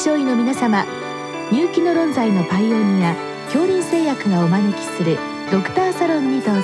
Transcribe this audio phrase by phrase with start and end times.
[0.00, 0.86] 症医の皆様
[1.52, 3.14] 入気の論剤のパイオニア
[3.52, 5.18] 恐林製薬がお招きする
[5.52, 6.62] ドクターサロンにどうぞ。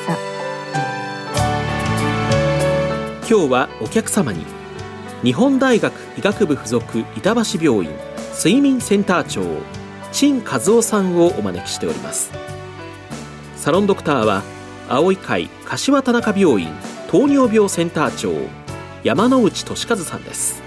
[3.29, 4.47] 今日はお客様に
[5.23, 7.95] 日本大学医学部附属板橋病院
[8.33, 9.43] 睡眠センター長
[10.13, 12.31] 陳和夫さんをお招きしております。
[13.57, 14.45] サロンドクターは
[14.89, 16.71] 青い会柏田中病院
[17.11, 18.33] 糖尿病センター長
[19.05, 20.65] 山内俊和さんです。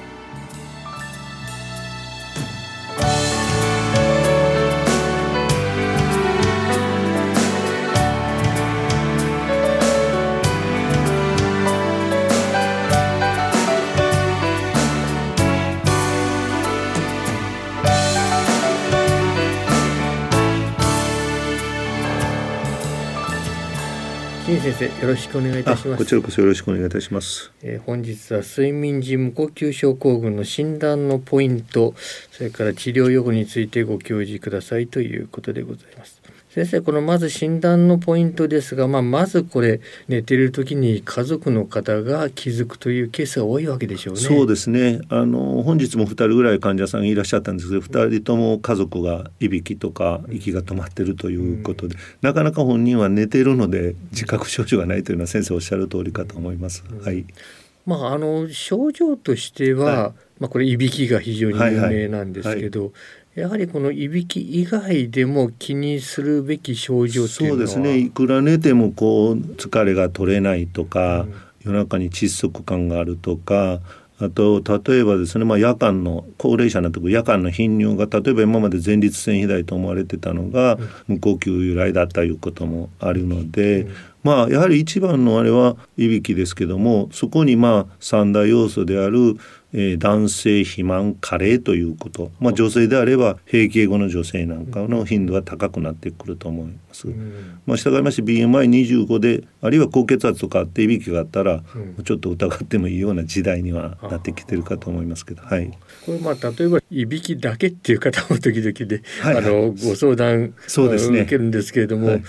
[24.49, 25.97] 金先生よろしくお願いいたします。
[25.99, 31.93] こちらこそよろしくお願いいたします、えー本日は睡眠時無呼吸症候群の診断のポイント
[32.31, 36.18] それから治療予後についてご教示くださいということでございます
[36.59, 39.79] 先生このまず診断のポイントですが、まあ、まずこれ
[40.09, 44.19] 寝てる時に家族の方が気づくというケースが多いわけでしょうね。
[44.19, 44.99] そうですね。
[45.07, 57.25] あの本日も2人ぐらい患者さんいらっしゃったんですけど2人とも家族がいびきとか息が止まってるということで、なかなか本人は寝てるので自覚症状がないというのは先生おっしゃる通りかと思います、はい。
[57.85, 60.13] まああの症状としては、はい。
[60.39, 62.91] まあこれいびきが非常に有名なんですけど、
[63.39, 67.67] やはりこのいびき以外でも気にするべき症状っていうのは。
[67.67, 67.97] そうですね。
[67.97, 71.25] いくら寝てもこう疲れが取れないとか、
[71.63, 73.79] 夜中に窒息感があるとか
[74.21, 83.87] あと例えばですね、まあ、夜間の高齢者になってくる夜間の頻尿が例えば今まで前立腺肥大と思われてたのが無呼吸由来だったいうこともあるので、
[84.23, 89.37] まあやはり一番のあれはいびきですけどもそこにまあ三大要素である、
[89.73, 97.07] えー男性肥満加齢ということ、まあ、女性であれば閉経後の女性なんかの頻度が高くなってくると思います。
[97.67, 101.61] まあ、従いまして BMI25 であるいは高血圧とかあっていびきがあったら、
[102.03, 105.71] ちょっと疑ってもいいような時代にはなってきてるかと思いますけど、はい、
[106.05, 111.21] これまあ例えばいびきだけっていう方も時々で、はいあのご相談そうですね。
[111.21, 112.23] 受けるんですけれども、はい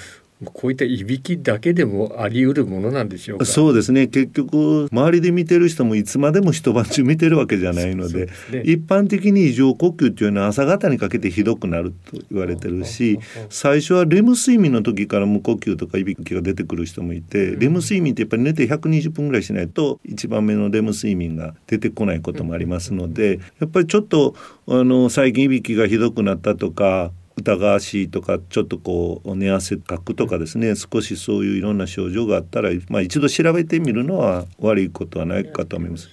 [0.44, 3.44] こういったいびきだけでもあり得るものなんでしょうか？
[3.44, 4.06] そうですね。
[4.06, 8.62] 結局周りで見てる人もいつまでも一晩中見てるわけじゃないのでね。
[8.64, 13.18] 一般的に異常呼吸っていうのは朝方にかけてひどくなると言われてるし
[13.48, 24.34] 最初はレム睡眠の時から無呼吸とかいびきが出てくる人もいてレム睡眠ってやっぱり寝て120分ぐらいしないと一番目のレム睡眠が出てこないこともありますのでやっぱりちょっと
[24.66, 30.74] あの最近いびきがひどくなったとか疑わしいとかちょっとこう寝汗かくとかですね。
[30.76, 36.10] 少しそういういろんな症状があったら、まあ、一度調べてみるのは悪いことはないかと思います。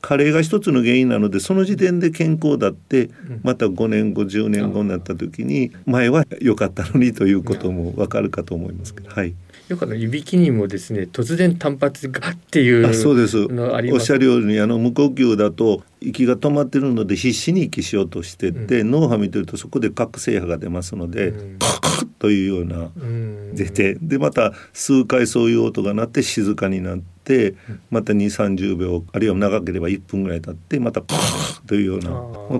[0.00, 3.10] 加齢が一つの原因なのでその時点で健康だって
[3.42, 9.10] また5年後10年後になった時に前は良かったのにということも分かるかと思いますけど。
[9.10, 9.34] はい
[9.70, 13.38] よくあのいびきにもですね突然単発がっていうあそうです。
[13.38, 21.58] おっしゃるようにあの無呼吸だと息が止まってるので必死に息しようとしてって、脳波見てるとそこで覚醒波が出ますので、うん。
[21.58, 21.66] カ
[22.04, 23.54] ッというようなうん。
[23.54, 27.54] 出てでまた数回そういう音が鳴って静かになって
[27.90, 32.10] また2 3 0秒あるいは長ければ1分ぐらい経ってまたカーというような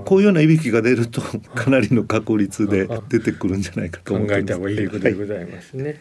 [0.00, 4.43] こういうようないびきが出るとかなりの確率で出てくるんじゃないかと考思ってます。
[4.43, 5.84] えた方がいいということでございますね。
[5.84, 6.00] で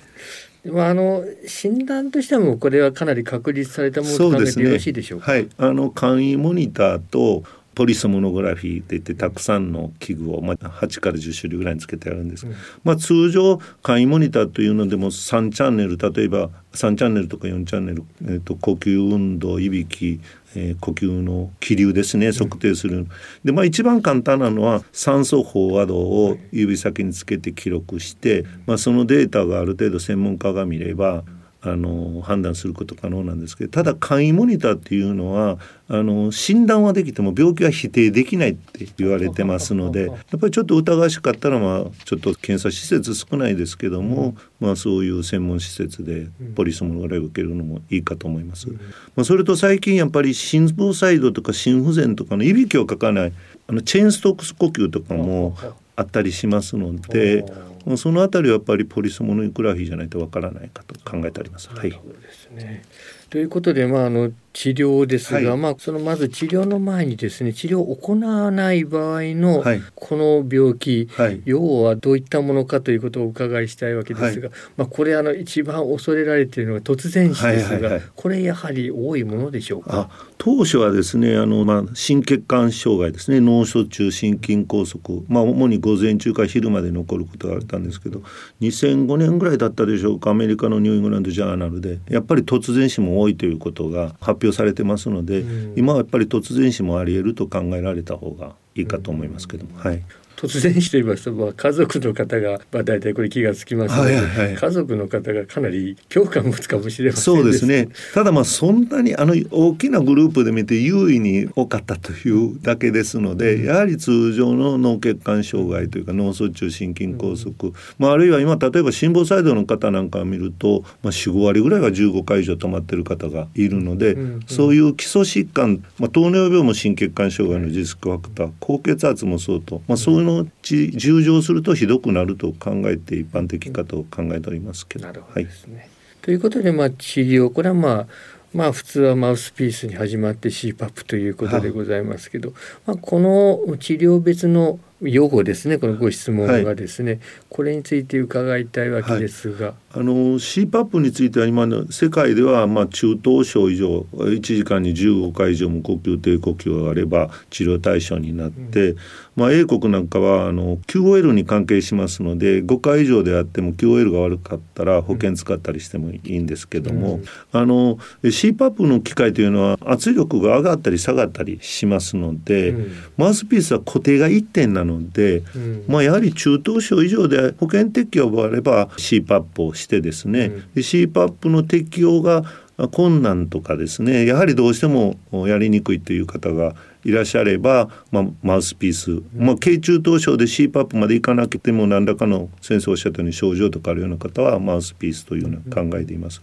[0.65, 5.31] まああの診断としてもこれはかなり確立されたものと考えてよろしいでしょうか？
[5.31, 7.43] はい、あの簡易モニターと
[7.79, 12.45] ポリスモノグラフィーっていってたくさんの器具を、まあ、8から10種類ぐらいにつけてあるんです、
[12.83, 20.19] まあ、通常簡易モニターというのでも3チャンネル例えば3チャンネルとか4チャンネル、えー、と呼吸運動いびき、
[20.55, 23.07] えー呼吸の気流ですね測定する、
[23.45, 31.23] でまあ一番簡単なのは酸素飽和度を指先につけて記録して、まあ、そのデータがある程度専門家が見れば
[31.61, 35.57] あの判断すること可能なんですけどただ簡易モニターっていうのは
[35.89, 48.69] あの診断はできても病気は否定できないって言われてますのでやっぱりちょっと疑わしかったらまあちょっと検査施設少ないですけども、まあ、そういう専門施設でポリスモノグラフ受けるのもいいかと思います。
[48.69, 48.77] ま
[49.21, 53.33] あ、それと最近やっぱり心房細動とか心不全とかのいびきをかかない
[53.67, 55.57] あのチェーンストックス呼吸とかも
[55.97, 57.43] あったりしますので。
[57.49, 61.69] まあそのあたりはやっぱりポリスモノグラフィーじゃないとわからないかと考えてあります。
[61.69, 61.91] はい。
[61.91, 62.83] そうですね。
[63.29, 80.09] ということで、まあ、あの治療ですが、はいまあそのまず治療の前にですね治療を行わない場合のはいこの病気、はい要はどういったものかということをお伺いしたいわけですが、まあこれあの一番恐れられているのが突然死ですが、はいはいはいこれやはり多いものでしょうか？
[80.11, 88.21] あ当初はですねあの、まあ、心血管障害ですね脳卒中心筋梗塞、まあ、主に午前中から昼まで残ることがあったんですけど
[88.61, 91.99] 2005年ぐらいだったでしょうかアメリカのニューイングランド・ジャーナルで。
[92.09, 95.73] やっぱり突然死も多いということが発表されてますので、うん。
[95.77, 100.03] 今はやっぱり突然死もあり得ると考えられた方がいいかと思いますけども、はい、
[100.39, 104.55] 突然死と言いますと、まあ、家族の方が、まあ、大体これ気がつきますので、はいはいはい。
[104.55, 107.89] 家族の方がかなり恐怖感を持つかもしれませんそうですね。
[108.13, 117.53] ただまあそんなにあの大きなグループで見て優位に多かったというだけですので、やはり通常の脳血管障害というか脳卒中心筋梗塞、
[117.97, 135.07] まあ、あるいは今例えば心房細動の方なんかを見ると、まあ、45割ぐらいは15回以上止まってる方がいるので、うんうんそういう基礎疾患、まあ、糖尿病も心血管障害のリスクファクター高血圧もそうと、まあ、そういうのうち重症するとひどくなると考えて一般的かと考えておりますけど。
[135.07, 135.89] なるほどですね。
[136.21, 138.07] ということで、まあ、治療これはまあ
[138.53, 142.53] まあ普通はマウスピースに始まって CPAP ということでございますけど、
[142.85, 147.19] まあ、この治療別の用語ですねこのご質問がですね、
[147.49, 158.95] これについて伺いたいわけですが、あの CPAP については今の世界ではまあ中等症以上1時間に15回以上も呼吸低呼吸があれば治療対象になって、
[159.35, 167.23] まあ、英国なんかはあの QOL に関係しますので5回以上であっても QOL が悪かったら保険使ったりしてもいいんですけども、うん。
[167.51, 172.91] あの CPAP の機械というのは圧力が上がったり下がったりしますので、うん。
[173.17, 175.83] マウスピースは固定が1点なので、うん。
[175.87, 180.59] まあ、やはり中等症以上で保険適用があれば CPAP をしてですね、うん。
[180.73, 182.43] で CPAP の適用が
[182.87, 196.41] 困難とかですねやはりどうしてもやりにくいという方がいらっしゃれば、まあ、マウスピース、まあ、軽中等症で CPAP までいかなくても何らかの先生おっしゃったように症状とかあるような方はマウスピースというような考えています。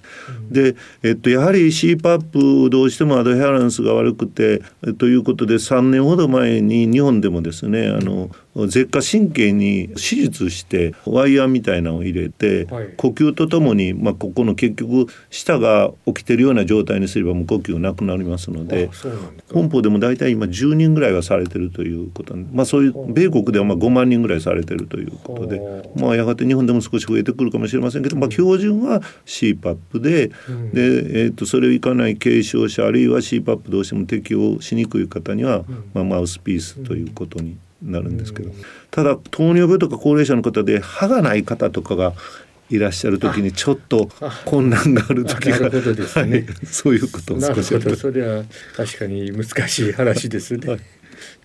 [0.50, 12.86] で、えっと、やはり CPAP どうしてもアドヘアランスが悪くてえということで3年ほど前に日本でもですねあの舌下神経に手術してワイヤーみたいなのを入れて、はい。
[12.96, 18.90] 呼吸とともに、まあ、ここの結局舌が起きてるような状態にすれば無呼吸なくなりますので
[19.52, 30.70] 本邦でも大体今10人ぐらいはされてるということまあそういう米国ではまあ5万人ぐらいされてるということでほまあやがて日本でも少し増えてくるかもしれませんけど、まあ、標準は CPAP で,、うん。
[30.72, 30.82] で
[31.24, 35.64] えー、とそれをいかない軽症者あるいは CPAP どうしても適用しにくい方には、
[35.94, 38.50] まあ、マウスピースということになるんですけど、
[38.90, 42.14] ただ糖尿病とか高齢者の方で歯がない方とかが
[42.68, 44.10] いらっしゃる時にちょっと
[44.44, 45.68] 困難がある時がね。
[45.68, 46.46] はい。
[46.66, 47.90] そういうことをなるほ少しやって。
[47.90, 48.44] どそれは
[48.76, 50.68] 確かに難しい話ですね。
[50.68, 50.80] はい。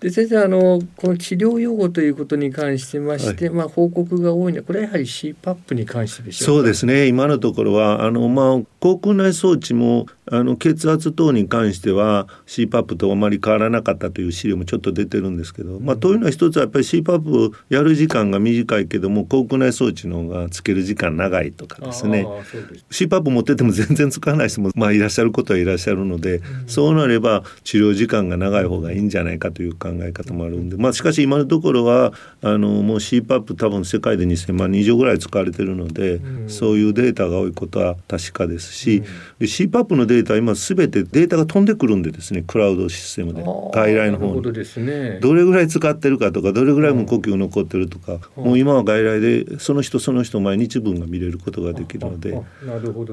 [0.00, 6.52] で先生あのこの治療用語ということに関してまして、まあ報告が多いのはこれはやはり CPAP に関してでしょうか？
[6.52, 7.06] そうですね。
[7.06, 22.24] 今のところはあの、まあ、口腔内装置もあの血圧等に関しては CPAP とあまり変わらなかったという資料もちょっと出てるんですけど、まあ、というのは一つはやっぱり CPAP をやる時間が短いけども口腔内装置の方がつける時間長いとかですね。
[22.24, 23.04] です。
[23.04, 32.12] CPAP 持ってても全然使わない人も、まあ、いらっしゃることはいらっしゃるので、そうなれば治療時間が長い方がいいんじゃないかという考え方もあるんで、まあ、しかし今のところは
[32.42, 36.50] あのもう CPAP 多分世界で2,000万人以上ぐらい使われてるので、うん。
[36.50, 39.02] そういうデータが多いことは確かですし、
[39.38, 44.42] で CPAP のデータは今全てデータが飛んでくるんでですねクラウドシステムで外来の方に。
[44.82, 45.18] ね。
[45.20, 48.44] どれぐらい使ってるかとかどれぐらい無呼吸残ってるとか、うん。
[48.44, 52.40] もう今は外来でその人その人毎日分が見れることができるので。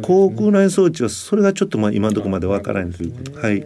[0.01, 3.11] 口腔内装置はそれがちょっとまあ今のところまでわからないという。
[3.11, 3.65] こと、はい。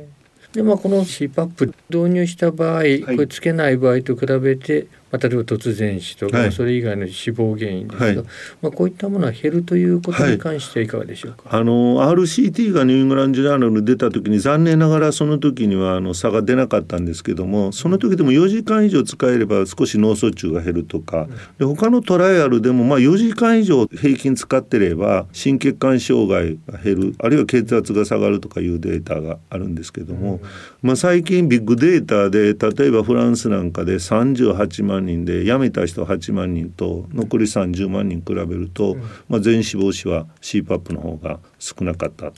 [0.54, 2.86] でまあこの CPAP 導入した場合、こ
[3.18, 6.52] れつけない場合と比べて、まあ、例えば突然死とか、はい。
[6.52, 8.16] それ以外の死亡原因ですが、はい。
[8.64, 11.44] まあ、こういったものは減るということに関してはいかがでしょうか？
[11.56, 21.28] あの RCT がニューイングランドジャーナルに出た時に残念ながらその時にはあの差が出なかったんですけどもその時でも4時間以上使えれば少し脳卒中が減るとか
[21.60, 30.40] で他のトライアルでもまあ4時間以上平均使ってれば心血管障害が減るあるいは血圧が下がるとかいうデータがあるんですけども、
[30.82, 38.98] まあ、最近ビッグデータで例えばフランスなんかで38万人で辞めた人8万人と残り30万人比べると、
[39.30, 42.34] まあ、全死亡死は CPAP の方が少なかった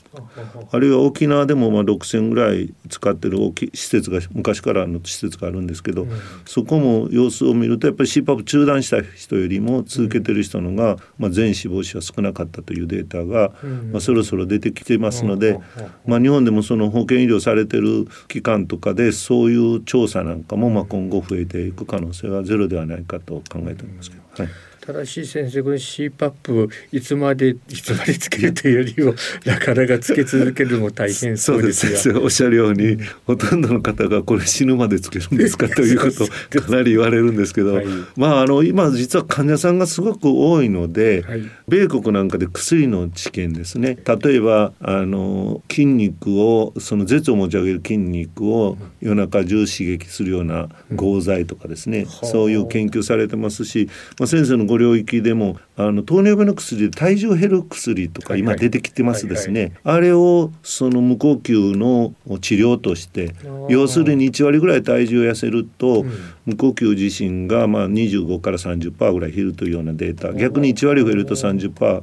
[0.70, 6.10] あるいは沖縄でもまあ6,000ぐらい使ってる大きい施設が昔からの施設があるんですけど、うん、
[6.44, 13.52] そこも様子を見るとやっぱり CPAP 中断した人よりも続けてる人のが、まあ、全死亡者は少なかったというデータが、
[13.90, 15.58] まあ、そろそろ出てきてますので、
[16.06, 24.44] まあ、日本でもその保健医療されてる機関とかでそういう調査なんかもまあ今後増えていく可能性はゼロではないかと考えておりますけど。
[24.44, 29.14] はい正しい先生これ CPAP いつまでいつまでつけるというよりも
[29.44, 32.24] なかなかつけ続けるのも大変そうですがそうです。
[32.24, 36.22] おっしゃるように、うん、ほとんどの方がこれ死ぬまでつけるんですかということ
[36.58, 43.98] をかなり言われるんですけど、はい、まああの今実は患者さんがすごく多いので、はい、米国なんかで薬の治験ですね。
[44.22, 53.88] 例えばあの筋肉をその舌を持ち上げる筋肉を夜中中刺激するような合剤とかですね、うん、そういう研究されてますし、
[54.18, 63.34] まあ、先生のご領域でもあの糖尿病の薬で体重減る薬とか今出てきてますですね、あれをその無呼吸の治療として
[63.68, 66.04] 要するに1割ぐらい体重を痩せると、
[66.44, 70.32] 無呼吸自身がまあ25から30%ぐらい減るというようなデータ。
[70.32, 72.02] 逆に1割増えると30%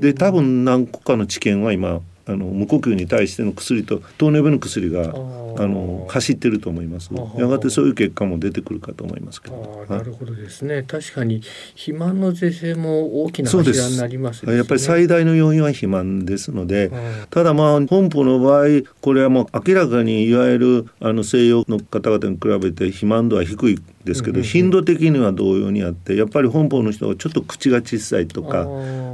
[0.00, 7.10] で多分何個かの治験は今あの無呼吸に対しての薬と糖尿病の薬があの走ってると思います。
[7.36, 9.86] やがてそういう結果も出てくるかと思いますけど。
[9.88, 10.82] なるほどですね。
[10.82, 11.42] 確かに
[11.74, 16.90] 肥満の是正も大きな柱になります、ね、やっぱり最大の要因は肥満ですので
[17.30, 18.66] ただまあ本邦の場合
[19.00, 28.66] これはもう明らかにいわゆるあの西洋の方々に比べて肥満度は低いですけど、頻度的には同様にあってやっぱり本邦の人はちょっと口が小さいとか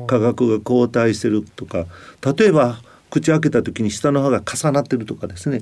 [0.07, 1.87] 価格が後退してるとか
[2.37, 2.79] 例えば
[3.11, 5.61] 口開けた時に下の歯が重なってるとかですね。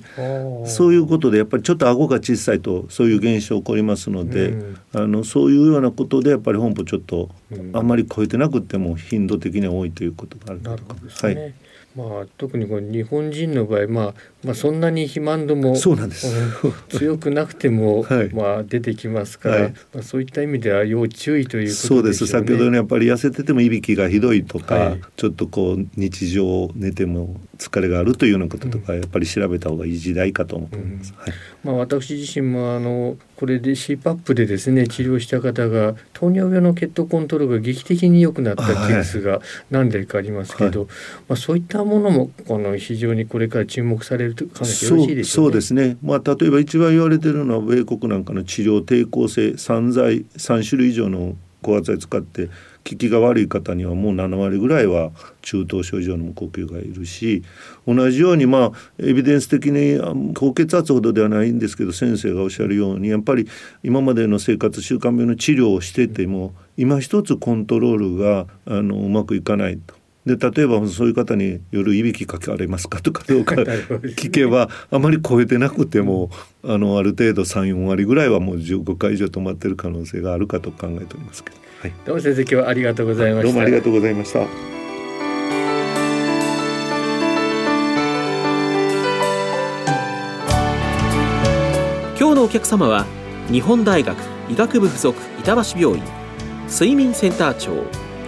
[0.66, 7.30] そういうことでやっぱりちょっと顎が小さいとそういう現象起こりますので、うん、あのそういうようなことでやっぱり本邦ちょっと
[7.74, 11.26] あんまり超えてなくても頻度的には多いということがあると思います。
[11.26, 11.54] はい
[11.94, 16.26] まあ、特にこの日本人の場合、まあ、まあそんなに肥満度もそうなんです。
[16.88, 21.88] 強くなくても、はい、まあ、出てきますから、はい、まあ、そういった意味では要注意ということですね。
[21.88, 22.26] そうです。
[22.26, 31.12] 先ほどのやっぱり痩せててもいびきがひどいとか、はい、ちょっとこう日常寝ても疲れがあるというようなこととか、うん、やっぱり調べた方がいい時代かと思っています。
[31.12, 31.32] うん、はい
[31.64, 39.40] まあ、私自身もあのこれで CPAP でですね治療した方が糖尿病の血糖コントロールが劇的に良くなったケースが
[39.70, 40.88] 何例かありますけど、はい、
[41.28, 52.48] まあ、そういったものもこの非常にこれから注目されると考えてよろしいでしょう、ね、そうですね、まあ、例えば一番言われてるのは米国なんかの治療抵抗性散剤3種類以上の高圧剤使って
[52.88, 55.10] 効きが悪い方にはもう7割ぐらいは
[55.42, 57.42] 中等症以上の無呼吸がいるし
[57.86, 60.00] 同じようにまあエビデンス的に
[60.34, 63.48] 高血圧ほどではないんですけど先生がおっしゃるようにやっぱり
[63.82, 69.94] 今までの生活習慣病の治療をしてても今一つコントロールがあのうまくいかないと。
[70.26, 73.56] で例えばそういう方に夜いびきかけられますかとかどうか
[74.16, 76.30] 聞けばあまり超えてなくても
[76.62, 81.61] あのある程度34割ぐらいはもう15回以上止まってる可能性があるかと考えておりますけど。
[81.82, 83.48] はい、どうも先生今日はありがとうございました。
[83.48, 84.42] どうもありがとうございました。
[92.16, 93.04] 今日のお客様は
[93.50, 94.16] 日本大学
[94.48, 96.04] 医学部附属板橋病院
[96.68, 97.72] 睡眠センター長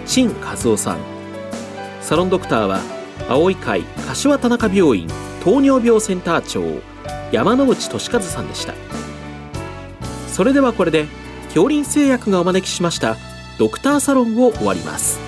[0.05, 0.99] 陳和夫さん
[2.01, 2.81] サロンドクターは
[3.29, 5.07] 青い会柏田中病院
[5.45, 6.81] 糖尿病センター長
[7.31, 8.73] 山内俊和さんでした
[10.27, 11.05] それではこれで
[11.53, 13.15] 恐林製薬がお招きしました
[13.57, 15.24] ドクターサロンを終わります。